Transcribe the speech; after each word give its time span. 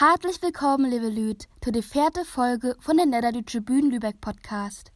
Herzlich 0.00 0.40
willkommen, 0.42 0.88
liebe 0.88 1.08
Lüd, 1.08 1.48
zu 1.60 1.72
der 1.72 1.82
vierten 1.82 2.24
Folge 2.24 2.76
von 2.78 2.98
der 2.98 3.06
Niederdeutsche 3.06 3.60
Bühnen 3.60 3.90
Lübeck 3.90 4.20
Podcast. 4.20 4.92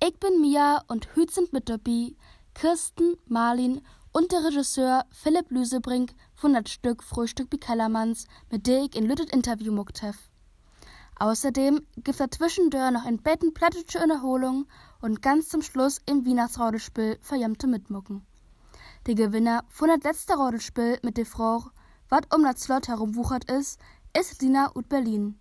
Ich 0.00 0.16
bin 0.20 0.40
Mia 0.40 0.80
und 0.86 1.08
hüt 1.16 1.32
sind 1.32 1.52
mit 1.52 1.68
dabei 1.68 2.14
Kirsten, 2.54 3.16
Marlin 3.26 3.80
und 4.12 4.30
der 4.30 4.44
Regisseur 4.44 5.06
Philipp 5.10 5.50
Lüsebrink 5.50 6.12
von 6.36 6.54
das 6.54 6.70
Stück 6.70 7.02
Frühstück 7.02 7.48
wie 7.50 7.58
Kellermanns, 7.58 8.28
mit 8.48 8.68
der 8.68 8.84
ich 8.84 8.94
in 8.94 9.08
Lüdet 9.08 9.32
Interview 9.32 9.72
muckt 9.72 10.02
hef. 10.02 10.30
Außerdem 11.18 11.84
gibt 11.96 12.20
er 12.20 12.30
zwischendurch 12.30 12.92
noch 12.92 13.06
ein 13.06 13.20
Betten 13.20 13.52
plattische 13.54 13.98
Erholung 13.98 14.66
und 15.00 15.20
ganz 15.20 15.48
zum 15.48 15.62
Schluss 15.62 16.00
im 16.06 16.24
Weihnachtsrodelspiel 16.24 17.18
verjammte 17.22 17.66
Mitmucken. 17.66 18.24
Der 19.08 19.16
Gewinner 19.16 19.64
von 19.68 19.88
das 19.88 20.04
letzte 20.04 20.36
Rodelspiel 20.36 21.00
mit 21.02 21.16
der 21.16 21.26
Frau, 21.26 21.64
wat 22.08 22.32
um 22.34 22.42
das 22.42 22.60
Slot 22.60 22.88
herumwuchert 22.88 23.50
ist, 23.50 23.58
ist 23.58 23.80
Lina 24.40 24.72
ut 24.74 24.88
Berlin. 24.88 25.38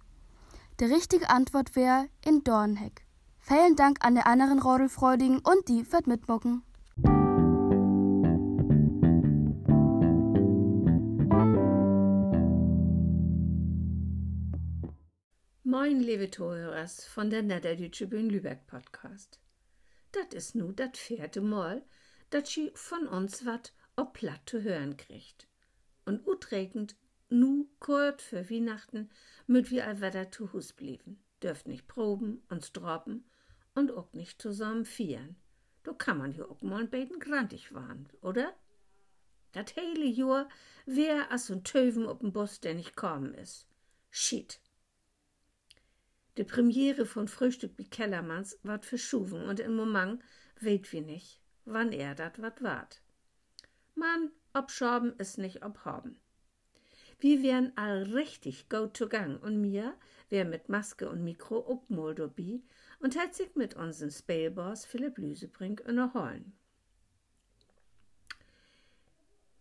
Die 0.80 0.86
richtige 0.86 1.32
Antwort 1.32 1.76
wäre 1.76 2.10
in 2.24 2.44
Dornheck. 2.44 3.08
Vielen 3.40 3.76
Dank 3.76 4.06
an 4.06 4.14
der 4.14 4.28
anderen 4.28 4.60
Rodelfreudigen 4.60 5.40
und 5.40 5.68
die 5.68 5.92
wird 5.92 6.06
mitmucken. 6.06 6.62
Moin, 15.64 16.00
liebe 16.00 16.30
Zuhörers 16.30 17.04
von 17.06 17.32
der 17.32 17.42
Niederdeutsche 17.42 18.06
Bühn 18.06 18.30
Lübeck 18.30 18.68
Podcast. 18.68 19.40
Dat 20.12 20.36
is 20.36 20.54
nu 20.54 20.72
dat 20.72 20.98
vierte 20.98 21.42
Mal, 21.42 21.82
dat 22.30 22.46
sie 22.46 22.72
von 22.76 23.08
uns 23.08 23.44
wat 23.44 23.74
ob 23.96 24.14
platt 24.14 24.42
zu 24.46 24.62
hören 24.62 24.98
kriegt. 24.98 25.48
Und 26.06 26.28
utregend 26.28 26.96
nu 27.30 27.68
kurz 27.80 28.24
für 28.24 28.50
Weihnachten 28.50 29.10
müt 29.48 29.72
wir 29.72 29.88
all 29.88 30.02
wetter 30.02 30.32
zu 30.32 30.54
Hus 30.54 30.74
blieben. 30.74 31.24
Dürft 31.44 31.68
nicht 31.68 31.88
proben, 31.88 32.44
uns 32.50 32.72
droppen 32.72 33.26
und 33.76 33.92
auch 33.92 34.14
nicht 34.14 34.42
zusammen 34.42 34.86
vieren. 34.86 35.36
Da 35.84 35.94
kann 35.94 36.18
man 36.18 36.32
ja 36.34 36.46
auch 36.46 36.62
mal 36.62 36.88
beten 36.88 37.20
grantig 37.20 37.74
waren, 37.74 38.10
oder? 38.22 38.54
Dat 39.52 39.76
hele 39.76 40.06
Jahr 40.06 40.50
wär 40.86 41.32
as 41.32 41.50
und 41.50 41.66
Töven 41.66 42.06
ob'n 42.06 42.32
Bus, 42.32 42.60
der 42.60 42.74
nicht 42.74 42.96
kommen 42.96 43.34
is. 43.34 43.68
Shit. 44.10 44.60
Die 46.38 46.44
Premiere 46.44 47.06
von 47.06 47.28
Frühstück 47.28 47.78
wie 47.78 47.90
Kellermanns 47.90 48.60
ward 48.64 48.86
verschuven 48.86 49.44
und 49.44 49.60
im 49.60 49.76
Moment 49.76 50.22
weet 50.60 50.92
wir 50.92 51.02
nicht, 51.02 51.42
wann 51.66 51.92
er 51.92 52.16
dat 52.16 52.42
wat 52.42 52.62
ward. 52.62 53.02
Man, 53.96 54.32
obschoben 54.54 55.18
is 55.18 55.38
nicht 55.38 55.64
obhaben. 55.66 56.20
Wir 57.20 57.42
wären 57.42 57.72
all 57.76 58.04
richtig 58.04 58.70
go 58.70 58.86
to 58.86 59.08
gang 59.08 59.42
und 59.42 59.60
mir 59.60 59.96
wär 60.30 60.46
mit 60.46 60.70
Maske 60.70 61.10
und 61.10 61.24
Mikro 61.24 61.66
ook 61.68 61.90
mal 61.90 62.14
dabei 62.14 62.60
und 63.00 63.18
hat 63.18 63.34
sich 63.34 63.56
mit 63.56 63.74
unseren 63.74 64.12
Spellboss 64.12 64.86
Philipp 64.86 65.18
Lüsebrink 65.18 65.84
unterholen. 65.88 66.54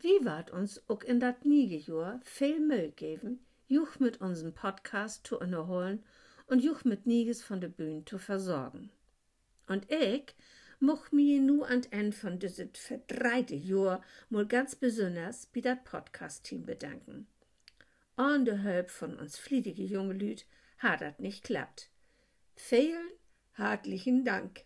Wie 0.00 0.22
ward 0.26 0.50
uns 0.50 0.82
ook 0.88 1.04
in 1.04 1.18
dat 1.18 1.46
Niegejahr 1.46 2.20
viel 2.22 2.60
Müll 2.60 2.92
geben, 2.92 3.40
juch 3.68 3.98
mit 3.98 4.20
unserem 4.20 4.52
Podcast 4.52 5.26
zu 5.26 5.40
unterholen 5.40 6.04
und 6.46 6.62
juch 6.62 6.84
mit 6.84 7.06
Nieges 7.06 7.42
von 7.42 7.62
der 7.62 7.68
Bühne 7.68 8.04
zu 8.04 8.18
versorgen. 8.18 8.90
Und 9.66 9.90
ich 9.90 10.34
moch 10.78 11.10
mi 11.10 11.40
nu 11.40 11.62
an 11.62 11.84
End 11.90 12.14
von 12.14 12.38
disit 12.38 12.76
verdreite 12.76 13.54
Jahr 13.54 14.02
mal 14.28 14.46
ganz 14.46 14.76
besonders 14.76 15.46
bei 15.46 15.62
dat 15.62 15.84
Podcast-Team 15.84 16.66
bedanken. 16.66 17.26
An 18.18 18.46
der 18.46 18.56
Hälp 18.56 18.88
von 18.88 19.18
uns 19.18 19.36
fliedige 19.36 19.82
junge 19.82 20.14
Lüd 20.14 20.46
hat 20.78 21.02
dat 21.02 21.20
nicht 21.20 21.44
klappt. 21.44 21.90
Vielen 22.54 23.10
herzlichen 23.52 24.24
Dank. 24.24 24.64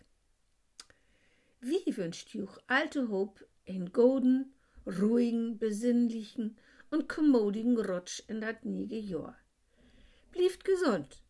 Wie 1.61 1.97
wünscht 1.97 2.33
juch 2.33 2.59
alte 2.69 3.09
Hob 3.09 3.45
in 3.65 3.93
golden, 3.93 4.55
ruhigen, 4.87 5.59
besinnlichen 5.59 6.59
und 6.91 7.09
kommodigen 7.09 7.77
Rutsch 7.77 8.23
in 8.29 8.41
dat 8.41 8.65
niege 8.65 8.99
Jahr. 8.99 9.37
Blieft 10.31 10.65
gesund 10.65 11.21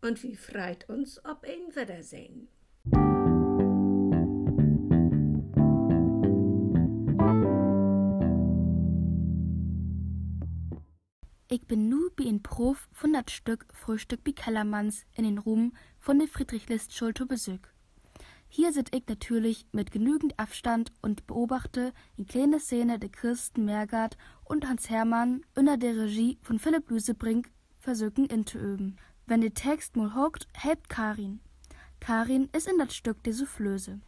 und 0.00 0.22
wie 0.22 0.36
freit 0.36 0.88
uns 0.88 1.24
ob 1.24 1.42
ein 1.42 1.74
Wiedersehen. 1.74 2.46
Ich 11.54 11.68
bin 11.68 11.88
nu 11.88 12.08
wie 12.16 12.28
ein 12.28 12.42
Prof 12.42 12.88
von 12.90 13.12
dat 13.12 13.30
Stück 13.30 13.64
Frühstück 13.72 14.18
wie 14.24 14.32
Kellermanns 14.32 15.06
in 15.14 15.22
den 15.22 15.38
Ruhm 15.38 15.72
von 16.00 16.18
der 16.18 16.26
Friedrich-List-Schule 16.26 17.14
zu. 17.36 17.60
Hier 18.48 18.72
sit 18.72 18.92
ich 18.92 19.06
natürlich 19.06 19.64
mit 19.70 19.92
genügend 19.92 20.36
Abstand 20.36 20.90
und 21.00 21.28
beobachte 21.28 21.92
in 22.16 22.26
kleine 22.26 22.58
Szene 22.58 22.98
der 22.98 23.08
Kirsten 23.08 23.66
Mergard 23.66 24.16
und 24.42 24.68
Hans 24.68 24.90
Hermann 24.90 25.42
unter 25.54 25.76
der 25.76 25.96
Regie 25.96 26.38
von 26.42 26.58
Philipp 26.58 26.90
Lüsebrink 26.90 27.52
versuchen 27.78 28.26
inzuüben. 28.26 28.98
Wenn 29.28 29.40
der 29.40 29.54
Text 29.54 29.94
mal 29.94 30.12
hockt, 30.12 30.48
helpt 30.54 30.88
Karin. 30.88 31.38
Karin 32.00 32.48
ist 32.52 32.66
in 32.66 32.78
das 32.78 32.96
Stück 32.96 33.22
der 33.22 33.32
Soufflöse. 33.32 34.00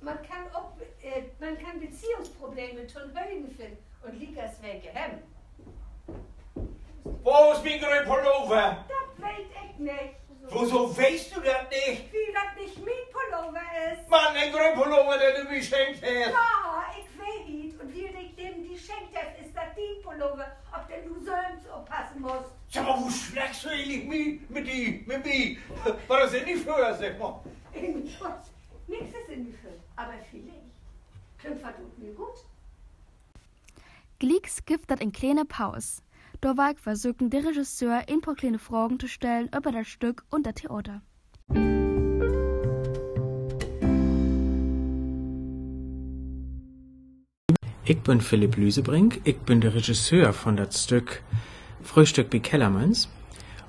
Man 0.00 0.16
kann 0.16 0.50
auch, 0.52 0.72
äh, 1.00 1.30
man 1.38 1.56
kann 1.58 1.78
Beziehungsprobleme 1.78 2.88
tun 2.88 3.12
Höhen 3.14 3.48
finden 3.52 3.78
und 4.02 4.18
Likas 4.18 4.60
Wege 4.60 4.88
hemmen. 4.88 5.22
Wo 7.22 7.52
ist 7.52 7.64
mein 7.64 7.78
grüner 7.78 8.02
Pullover? 8.02 8.84
Das 8.88 9.24
weet 9.24 9.46
ich 9.64 9.78
nicht. 9.78 10.14
Wieso 10.50 10.96
weißt 10.96 11.36
du 11.36 11.40
das 11.40 11.70
nicht? 11.70 12.12
Wie 12.12 12.32
das 12.32 12.60
nicht 12.60 12.78
mein 12.84 13.04
Pullover 13.12 13.62
ist. 13.92 14.10
Mann, 14.10 14.36
ein 14.36 14.50
grüner 14.52 14.72
Pullover, 14.72 15.18
den 15.18 15.44
du 15.44 15.50
mir 15.50 15.58
geschenkt 15.60 16.02
hast. 16.02 16.10
Ja, 16.10 16.84
ich 16.98 17.06
weiß 17.18 17.48
nicht. 17.48 17.80
Und 17.80 17.94
wie 17.94 18.06
ich 18.06 18.34
dem 18.34 18.62
die 18.64 18.76
schenkt 18.76 19.16
hat, 19.16 19.38
ist 19.40 19.54
das 19.54 19.64
dein 19.76 20.02
Pullover, 20.02 20.50
ob 20.74 20.88
denn 20.88 21.04
du 21.06 21.14
sonst 21.14 21.70
aufpassen 21.70 22.20
musst. 22.20 22.50
Sag 22.68 22.84
mal, 22.86 23.00
wo 23.00 23.08
schlägst 23.08 23.64
du 23.64 23.68
eigentlich 23.68 24.04
mit, 24.04 24.50
mit 24.50 24.66
die, 24.66 25.04
mit 25.06 25.24
mir? 25.24 25.56
War 26.08 26.20
das 26.20 26.32
denn 26.32 26.44
nicht 26.44 26.64
früher, 26.64 26.92
sag 26.94 27.18
mal? 27.20 27.40
In 27.72 28.08
Schutz. 28.08 28.50
Nichts 28.88 29.14
ist 29.14 29.28
in 29.28 29.46
die 29.46 29.52
Fülle, 29.52 29.78
aber 29.94 30.14
vielleicht. 30.28 30.72
Klingt 31.38 31.60
verdammt 31.60 31.98
mir 31.98 32.12
gut. 32.14 32.44
Gleeks 34.18 34.64
gibt 34.64 34.90
dat 34.90 35.00
in 35.00 35.12
kleine 35.12 35.44
Pause. 35.44 36.02
Ich 36.44 36.78
versuchen, 36.80 37.30
der 37.30 37.44
Regisseur 37.44 38.02
kleine 38.36 38.58
Fragen 38.58 38.98
zu 38.98 39.06
stellen 39.06 39.48
über 39.56 39.70
das 39.70 39.86
Stück 39.86 40.24
und 40.28 40.44
das 40.44 40.54
Theater. 40.54 41.00
Ich 47.84 48.00
bin 48.02 48.20
Philipp 48.20 48.56
Lüsebrink, 48.56 49.20
ich 49.22 49.38
bin 49.38 49.60
der 49.60 49.72
Regisseur 49.72 50.32
von 50.32 50.56
das 50.56 50.82
Stück 50.82 51.22
Frühstück 51.84 52.32
wie 52.32 52.40
Kellermanns. 52.40 53.08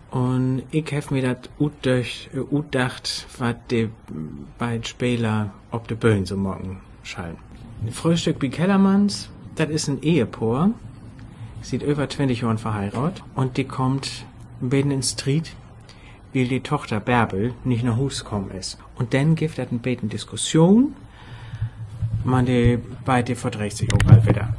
Und 0.10 0.64
ich 0.72 0.92
habe 0.94 1.14
mir 1.14 1.22
das 1.22 1.50
utdacht, 2.52 3.28
was 3.38 3.56
die 3.70 3.90
beiden 4.58 4.84
Spieler 4.84 5.54
auf 5.70 5.86
der 5.86 5.96
Bühne 5.96 6.26
so 6.26 6.38
morgen 6.38 6.82
schallen. 7.04 7.38
Frühstück 7.92 8.42
wie 8.42 8.50
Kellermanns, 8.50 9.30
das 9.56 9.70
ist 9.70 9.90
ein 9.90 10.02
Ehepaar, 10.02 10.72
sieht 11.64 11.82
über 11.82 12.08
20 12.08 12.42
Jahren 12.42 12.58
verheiratet 12.58 13.24
und 13.36 13.58
die 13.58 13.64
kommt 13.64 14.26
beiden 14.62 14.92
in 14.92 15.02
Street, 15.02 15.56
weil 16.34 16.48
die 16.48 16.60
Tochter 16.60 17.00
Bärbel 17.00 17.54
nicht 17.64 17.84
nach 17.84 17.98
Hus 17.98 18.24
gekommen 18.24 18.52
ist. 18.52 18.78
Und 18.96 19.14
dann 19.14 19.36
gibt 19.36 19.58
es 19.58 19.68
eine 19.68 19.80
beten 19.80 20.10
Diskussion, 20.10 20.94
man 22.24 22.46
die 22.46 22.80
beide 23.06 23.36
verdreht 23.36 23.76
sich 23.76 23.90
auch 23.94 24.04
mal 24.06 24.26
wieder. 24.26 24.54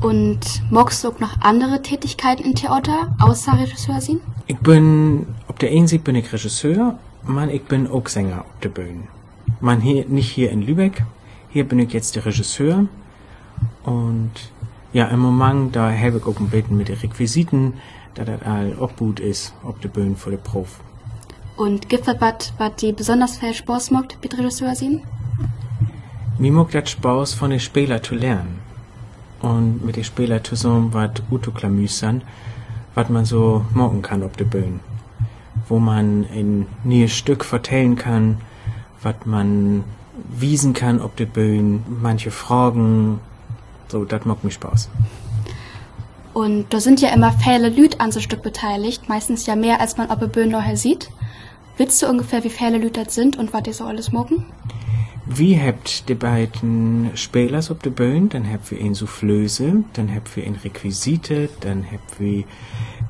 Und 0.00 0.62
magst 0.70 1.02
du 1.02 1.08
auch 1.08 1.20
noch 1.20 1.40
andere 1.40 1.82
Tätigkeiten 1.82 2.44
im 2.44 2.54
Theater 2.54 3.16
außer 3.18 3.58
Regisseur 3.58 4.00
sein? 4.00 4.20
Ich 4.46 4.58
bin, 4.58 5.26
auf 5.48 5.56
der 5.56 5.70
einen 5.70 5.86
Seite 5.86 6.02
bin 6.02 6.16
ich 6.16 6.32
Regisseur, 6.32 6.98
man, 7.24 7.50
ich 7.50 7.64
bin 7.64 7.86
auch 7.86 8.06
Sänger 8.06 8.40
auf 8.40 8.60
der 8.62 8.68
Bühne. 8.68 9.08
Man, 9.60 9.80
hier, 9.80 10.04
nicht 10.06 10.30
hier 10.30 10.50
in 10.50 10.62
Lübeck, 10.62 11.04
hier 11.48 11.66
bin 11.66 11.78
ich 11.78 11.92
jetzt 11.92 12.14
der 12.14 12.26
Regisseur 12.26 12.86
und 13.84 14.32
ja, 14.92 15.06
im 15.08 15.20
Moment, 15.20 15.76
da 15.76 15.92
habe 15.92 16.18
ich 16.18 16.26
auch 16.26 16.40
ein 16.40 16.48
bisschen 16.48 16.76
mit 16.76 16.88
den 16.88 16.96
Requisiten, 16.96 17.74
dass 18.14 18.26
das 18.26 18.42
all 18.42 18.74
obgut 18.78 19.20
ist, 19.20 19.52
ob 19.62 19.80
de 19.80 19.90
Bühne 19.90 20.16
für 20.16 20.30
de 20.30 20.38
Prof. 20.38 20.80
Und 21.56 21.88
gibt 21.88 22.08
es 22.08 22.20
was, 22.20 22.52
was 22.58 22.76
die 22.76 22.92
besonders 22.92 23.36
viel 23.38 23.54
Spaß 23.54 23.90
macht, 23.90 24.18
mit 24.22 24.36
Regisseur 24.36 24.74
sehen? 24.74 25.02
Mir 26.38 26.52
mag 26.52 26.70
das 26.70 26.90
Spaß 26.90 27.34
von 27.34 27.50
den 27.50 27.60
Spielern 27.60 28.02
zu 28.02 28.14
lernen. 28.14 28.58
Und 29.40 29.84
mit 29.84 29.96
den 29.96 30.04
Spielern 30.04 30.44
zusammen 30.44 30.92
was 30.92 31.10
utuklamüsern, 31.30 32.22
was 32.94 33.08
man 33.08 33.24
so 33.24 33.64
morgen 33.72 34.02
kann 34.02 34.22
auf 34.22 34.32
der 34.32 34.44
Bühne. 34.44 34.80
Wo 35.68 35.78
man 35.78 36.26
ein 36.32 36.66
neues 36.84 37.12
Stück 37.12 37.44
vertellen 37.44 37.96
kann, 37.96 38.38
was 39.02 39.16
man 39.24 39.84
wiesen 40.30 40.72
kann 40.72 41.00
auf 41.00 41.14
der 41.14 41.26
Bühne, 41.26 41.80
manche 42.00 42.30
Fragen, 42.30 43.20
so, 43.88 44.04
das 44.04 44.24
macht 44.24 44.44
mir 44.44 44.50
Spaß. 44.50 44.88
Und 46.34 46.66
da 46.70 46.80
sind 46.80 47.00
ja 47.00 47.08
immer 47.14 47.32
viele 47.32 47.70
Lüd 47.70 48.00
an 48.00 48.12
so 48.12 48.20
Stück 48.20 48.42
beteiligt, 48.42 49.08
meistens 49.08 49.46
ja 49.46 49.56
mehr, 49.56 49.80
als 49.80 49.96
man 49.96 50.10
auf 50.10 50.18
der 50.18 50.26
Bühne 50.26 50.52
nachher 50.52 50.76
sieht. 50.76 51.10
Willst 51.78 52.02
du 52.02 52.08
ungefähr, 52.08 52.44
wie 52.44 52.50
viele 52.50 52.78
Lüd 52.78 52.96
das 52.96 53.14
sind 53.14 53.38
und 53.38 53.52
was 53.52 53.62
die 53.62 53.72
so 53.72 53.84
alles 53.84 54.12
mogen? 54.12 54.44
Wie 55.28 55.60
habt 55.60 56.08
die 56.08 56.14
beiden 56.14 57.10
Spielers 57.14 57.70
auf 57.70 57.78
der 57.80 57.90
Bühne, 57.90 58.28
dann 58.28 58.50
habt 58.50 58.70
ihr 58.70 58.80
ein 58.80 58.94
Soufflöse, 58.94 59.82
dann 59.94 60.14
habt 60.14 60.36
ihr 60.36 60.46
ein 60.46 60.54
Requisite, 60.54 61.48
dann 61.60 61.84
habt 61.90 62.20
ihr 62.20 62.44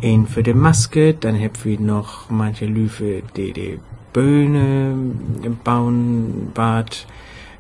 ein 0.02 0.26
für 0.26 0.42
die 0.42 0.54
Maske, 0.54 1.12
dann 1.12 1.38
habt 1.38 1.66
ihr 1.66 1.78
noch 1.78 2.30
manche 2.30 2.64
Lüfe, 2.64 3.22
die 3.36 3.52
die 3.52 3.80
Bühne 4.14 4.96
bauen, 5.62 6.52
Bad, 6.54 7.06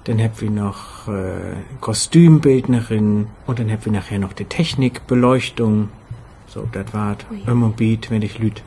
dann 0.06 0.22
habt 0.22 0.40
ihr 0.40 0.50
noch 0.50 1.08
äh, 1.08 1.56
Kostümbildnerin 1.80 3.26
und 3.46 3.58
dann 3.58 3.70
habt 3.72 3.86
ihr 3.86 3.92
nachher 3.92 4.20
noch 4.20 4.32
die 4.32 4.44
Technik, 4.44 5.06
Beleuchtung. 5.08 5.88
So, 6.46 6.68
das 6.70 6.94
war 6.94 7.16
immer 7.46 7.70
Beat, 7.70 8.08
wenn 8.10 8.22
ich 8.22 8.38
lüt. 8.38 8.62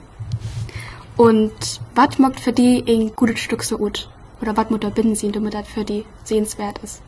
Und 1.15 1.79
was 1.95 2.19
macht 2.19 2.41
für 2.41 2.51
die 2.51 2.83
ein 2.85 3.15
gutes 3.15 3.39
Stück 3.39 3.63
so 3.63 3.77
gut? 3.77 4.09
Oder 4.41 4.55
was 4.57 4.69
muss 4.69 4.81
da 4.81 4.89
binden 4.89 5.15
sie, 5.15 5.31
damit 5.31 5.53
das 5.53 5.67
für 5.67 5.85
die 5.85 6.03
sehenswert 6.25 6.79
ist? 6.79 7.01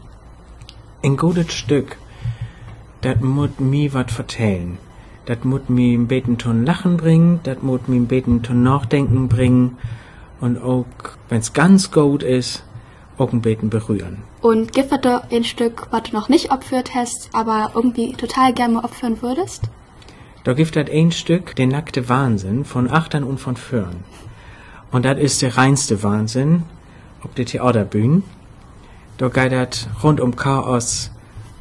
Ein 1.03 1.17
gutes 1.17 1.53
Stück, 1.53 1.97
das 3.01 3.19
muss 3.19 3.49
mir 3.59 3.93
wat 3.93 4.11
vertellen. 4.11 4.77
Das 5.25 5.43
muss 5.43 5.61
mir 5.67 5.97
ein 5.97 6.07
beten 6.07 6.37
Ton 6.37 6.65
Lachen 6.65 6.97
bringen, 6.97 7.41
das 7.43 7.61
muss 7.61 7.81
mir 7.87 7.97
ein 7.97 8.07
beten 8.07 8.43
Ton 8.43 8.63
Nachdenken 8.63 9.27
bringen 9.27 9.77
und 10.39 10.61
auch, 10.61 10.85
wenn's 11.29 11.53
ganz 11.53 11.91
gut 11.91 12.23
ist, 12.23 12.63
beten 13.27 13.69
berühren. 13.69 14.23
Und 14.41 14.73
gibt 14.73 14.91
es 14.91 15.01
da 15.01 15.23
ein 15.31 15.43
Stück, 15.43 15.87
was 15.91 16.03
du 16.03 16.15
noch 16.15 16.29
nicht 16.29 16.51
opfert 16.51 16.95
hast, 16.95 17.29
aber 17.33 17.71
irgendwie 17.75 18.13
total 18.13 18.53
gerne 18.53 18.83
opfern 18.83 19.21
würdest? 19.21 19.63
Da 20.43 20.53
gibt 20.53 20.75
das 20.75 20.89
ein 20.89 21.11
Stück, 21.11 21.55
den 21.55 21.69
nackte 21.69 22.09
Wahnsinn 22.09 22.65
von 22.65 22.89
Achtern 22.89 23.23
und 23.23 23.39
von 23.39 23.55
Föhren. 23.55 24.03
Und 24.91 25.05
das 25.05 25.19
ist 25.19 25.41
der 25.41 25.55
reinste 25.57 26.01
Wahnsinn 26.03 26.63
auf 27.23 27.33
der 27.35 27.45
Theaterbühne. 27.45 28.23
Da 29.17 29.29
geht 29.29 29.87
rund 30.03 30.19
um 30.19 30.35
Chaos, 30.35 31.11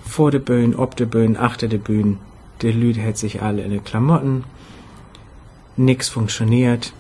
vor 0.03 0.31
der 0.31 0.39
Bühne, 0.41 0.77
ob 0.79 0.97
der 0.97 1.07
Bühne, 1.07 1.39
achter 1.39 1.69
der 1.69 1.79
Bühne. 1.79 2.17
Die 2.63 2.73
Leute 2.73 3.01
hält 3.01 3.19
sich 3.19 3.43
alle 3.43 3.63
in 3.63 3.71
den 3.71 3.85
Klamotten. 3.85 4.45
Nix 5.77 6.09
funktioniert. 6.09 6.93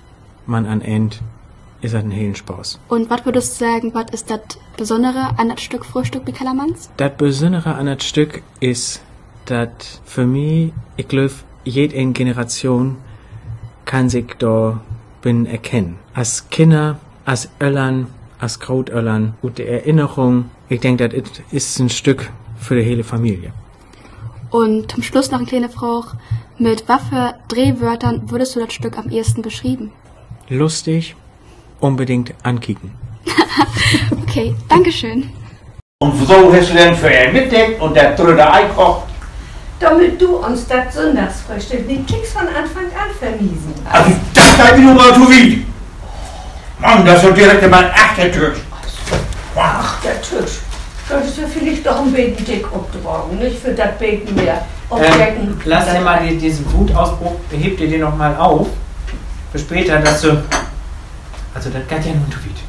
Man 0.46 0.66
an 0.66 0.80
End 0.80 1.22
ist 1.82 1.94
ein 1.94 2.10
hellen 2.10 2.34
Spaß. 2.34 2.78
Und 2.88 3.10
was 3.10 3.24
würdest 3.24 3.60
du 3.60 3.64
sagen, 3.64 3.94
was 3.94 4.06
ist 4.12 4.30
das 4.30 4.40
Besondere 4.76 5.38
an 5.38 5.48
das 5.48 5.60
Stück 5.60 5.84
Frühstück 5.84 6.26
wie 6.26 6.32
Kellermanns? 6.32 6.90
Das 6.96 7.12
Besondere 7.16 7.74
an 7.74 7.86
das 7.86 8.04
Stück 8.04 8.42
ist, 8.60 9.02
dass 9.46 10.00
für 10.04 10.26
mich, 10.26 10.72
ich 10.96 11.08
glaube, 11.08 11.32
jede 11.64 12.12
Generation 12.12 12.96
kann 13.84 14.08
sich 14.08 14.26
da 14.38 14.80
bin 15.22 15.46
erkennen. 15.46 15.98
Als 16.14 16.48
Kinder, 16.50 16.98
als 17.24 17.48
Öllern, 17.60 18.06
als 18.38 18.58
Krautöllern, 18.58 19.34
gute 19.42 19.66
Erinnerung. 19.66 20.46
Ich 20.68 20.80
denke, 20.80 21.08
das 21.08 21.42
ist 21.50 21.78
ein 21.78 21.90
Stück 21.90 22.30
für 22.56 22.76
die 22.76 22.82
hele 22.82 23.04
Familie. 23.04 23.52
Und 24.50 24.92
zum 24.92 25.02
Schluss 25.02 25.30
noch 25.30 25.38
eine 25.38 25.46
kleine 25.46 25.68
Frage. 25.68 26.18
Mit 26.58 26.88
was 26.88 27.02
für 27.08 27.34
Drehwörtern 27.48 28.30
würdest 28.30 28.56
du 28.56 28.60
das 28.60 28.72
Stück 28.72 28.98
am 28.98 29.08
ehesten 29.08 29.42
beschrieben? 29.42 29.92
Lustig, 30.48 31.14
unbedingt 31.80 32.34
ankicken. 32.42 32.92
Okay, 34.22 34.54
Dankeschön. 34.68 35.28
Und 36.02 36.16
so 36.24 36.54
hast 36.54 36.70
du 36.70 36.74
dann 36.76 36.94
für 36.94 37.10
ihn 37.10 37.32
mitdeckt 37.32 37.80
und 37.82 37.94
der 37.96 38.14
dritte 38.14 38.52
Ei 38.52 38.62
kocht. 38.76 39.08
Damit 39.80 40.20
du 40.22 40.36
uns 40.36 40.68
das 40.68 40.94
Sonntagsfrühstück 40.94 41.86
nicht 41.88 42.06
kriegst 42.06 42.32
von 42.32 42.46
Anfang 42.46 42.84
an 42.84 43.10
vermiesen 43.18 43.74
hast. 43.84 44.06
Also 44.06 44.16
das 44.32 44.56
sei 44.56 44.78
wieder 44.78 44.94
mal 44.94 45.12
zu 45.14 45.26
viel. 45.26 45.64
Mann, 46.78 47.04
das 47.04 47.16
ist 47.16 47.28
doch 47.28 47.34
direkt 47.34 47.68
mal 47.68 47.84
ein 47.86 47.90
echter 47.90 48.30
Tisch. 48.30 48.60
Ach, 49.56 50.00
der 50.00 50.22
Tisch. 50.22 50.60
Könntest 51.08 51.38
du 51.38 51.48
vielleicht 51.48 51.84
doch 51.84 52.00
ein 52.00 52.12
Beten 52.12 52.44
dick 52.44 52.66
abtragen, 52.66 53.38
nicht 53.38 53.58
für 53.58 53.72
das 53.72 53.98
Beten 53.98 54.32
mehr. 54.36 54.64
Ähm, 54.92 55.60
lass 55.64 55.92
dir 55.92 56.00
mal 56.00 56.26
die, 56.26 56.38
diesen 56.38 56.72
Wutausbruch, 56.72 57.34
heb 57.50 57.76
dir 57.76 57.88
den 57.88 58.00
noch 58.00 58.16
mal 58.16 58.36
auf. 58.36 58.68
Für 59.50 59.58
später, 59.58 59.98
dass 59.98 60.22
du. 60.22 60.42
Also, 61.54 61.70
das 61.70 61.86
geht 61.88 62.06
ja 62.06 62.14
nun 62.14 62.30
zu 62.30 62.38
weit. 62.38 62.60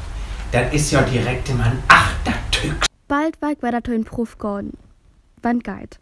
Das 0.51 0.73
ist 0.73 0.91
ja 0.91 1.01
direkt 1.03 1.49
immer 1.49 1.65
ein 1.65 1.83
achter 1.87 2.33
Tück. 2.51 2.85
Bald 3.07 3.41
war 3.41 3.51
ich 3.51 3.61
weiter 3.61 3.93
in 3.93 4.03
Prof 4.03 4.37
geworden. 4.37 4.77
Wann 5.41 5.59
geht. 5.59 5.99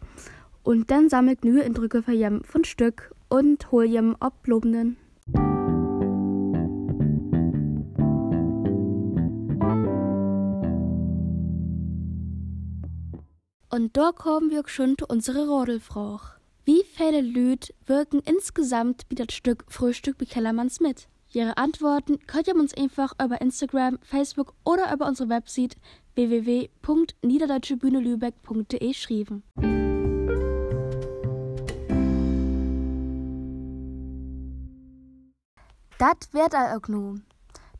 Und 0.62 0.90
dann 0.90 1.08
sammelt 1.08 1.44
nü 1.44 1.60
in 1.60 1.74
Drücke 1.74 2.02
für 2.02 2.12
jem 2.12 2.42
von 2.44 2.64
Stück 2.64 3.14
und 3.28 3.70
hol 3.70 3.84
jem 3.84 4.16
oblobenden. 4.20 4.96
Und 13.72 13.96
da 13.96 14.10
kommen 14.12 14.50
wir 14.50 14.64
schon 14.66 14.96
zu 14.98 15.06
unserer 15.06 15.46
Rodelfrage. 15.46 16.22
Wie 16.64 16.82
viele 16.92 17.20
Lüd 17.20 17.72
wirken 17.86 18.20
insgesamt 18.24 19.06
mit 19.08 19.20
das 19.20 19.32
Stück 19.32 19.64
Frühstück 19.68 20.18
bei 20.18 20.24
Kellermanns 20.24 20.80
mit? 20.80 21.08
Ihre 21.32 21.56
Antworten 21.56 22.18
könnt 22.26 22.48
ihr 22.48 22.56
uns 22.56 22.74
einfach 22.74 23.12
über 23.22 23.40
Instagram, 23.40 24.00
Facebook 24.02 24.52
oder 24.64 24.92
über 24.92 25.06
unsere 25.06 25.28
Website 25.28 25.76
www.niederdeutschebühnelübeck.de 26.16 28.92
schreiben. 28.94 29.44
Das 35.98 36.32
wird 36.32 36.56
auch 36.56 36.88
nu. 36.88 37.20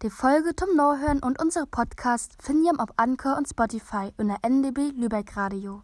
Die 0.03 0.11
Folge 0.11 0.55
zum 0.55 0.77
Nachhören 0.77 1.19
und 1.21 1.43
unsere 1.43 1.67
Podcast 1.67 2.41
finden 2.41 2.67
ihr 2.67 2.79
auf 2.79 2.91
Anchor 2.97 3.37
und 3.37 3.49
Spotify 3.49 4.13
unter 4.17 4.37
NDB 4.43 4.93
Lübeck 4.97 5.37
Radio. 5.37 5.83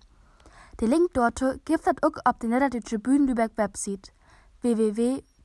Den 0.81 0.91
Link 0.91 1.13
dort 1.15 1.41
gibt 1.65 1.81
es 1.81 1.89
auch 2.03 2.13
auf 2.25 2.39
der 2.39 2.49
Niederdeutsche 2.49 3.01
Bühne 3.01 3.27
Lübeck 3.27 3.51
Website 3.57 4.13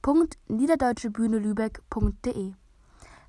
www.niederdeutschebühnelübeck.de. 0.04 2.54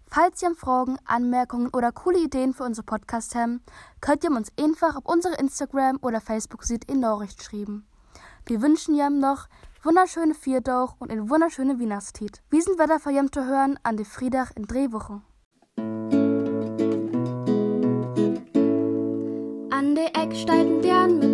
Falls 0.04 0.42
ihr 0.42 0.54
Fragen, 0.54 0.98
Anmerkungen 1.06 1.68
oder 1.68 1.92
coole 1.92 2.18
Ideen 2.18 2.52
für 2.52 2.64
unsere 2.64 2.84
Podcast 2.84 3.34
haben, 3.34 3.62
könnt 4.00 4.24
ihr 4.24 4.30
uns 4.30 4.52
einfach 4.60 4.96
auf 4.96 5.06
unsere 5.06 5.36
Instagram- 5.36 6.00
oder 6.02 6.20
Facebook-Seite 6.20 6.92
in 6.92 7.00
Nachricht 7.00 7.42
schreiben. 7.42 7.86
Wir 8.44 8.60
wünschen 8.60 8.94
ihr 8.94 9.08
noch 9.08 9.48
wunderschöne 9.82 10.34
Viertauch 10.34 10.96
und 10.98 11.10
eine 11.10 11.30
wunderschöne 11.30 11.80
Weihnachtszeit. 11.80 12.42
Wie 12.50 12.60
sind 12.60 12.78
Wetter 12.78 13.00
für 13.00 13.10
ihr 13.10 13.26
zu 13.32 13.46
hören 13.46 13.78
an 13.82 13.96
die 13.96 14.04
Friedach 14.04 14.50
in 14.54 14.66
Drehwochen? 14.66 15.22
An 19.70 19.94
der 19.94 20.14
Eck 20.14 20.36
steigt 20.36 20.68
ein 20.68 20.82
Bären 20.82 21.18
mit 21.18 21.31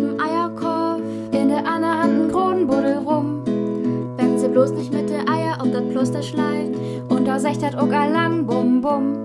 und 7.59 7.63
da 7.63 7.67
secht 7.67 7.73
dat 7.73 7.75
auch 7.75 7.89
lang 8.13 8.45
bum 8.45 8.81
bum. 8.81 9.15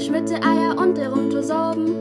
Schmidt 0.00 0.28
die 0.28 0.34
Eier 0.34 0.76
und 0.76 0.96
der 0.96 1.12
zu 1.30 1.42
sorben, 1.42 1.92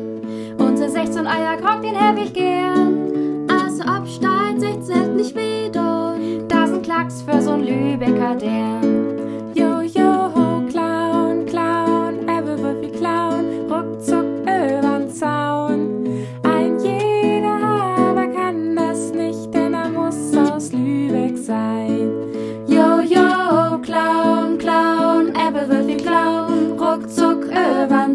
und 0.57 0.77
sie 0.77 0.89
16 0.89 1.27
Eier 1.27 1.57
kocht 1.57 1.83
den 1.83 1.95
ewig 1.95 2.33
gern. 2.33 3.47
Also 3.49 3.83
absteigt, 3.83 4.59
secht 4.59 4.85
sie 4.85 4.93
halt 4.93 5.15
nicht 5.15 5.35
wieder, 5.35 6.15
da 6.47 6.67
sind 6.67 6.83
Klacks 6.83 7.21
für 7.21 7.39
so'n 7.39 7.61
Lübecker 7.63 8.35
Dern. 8.35 9.00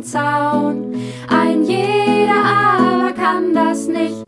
Zaun. 0.02 0.94
Ein 1.28 1.64
jeder 1.64 2.44
aber 2.44 3.12
kann 3.12 3.54
das 3.54 3.86
nicht, 3.86 4.25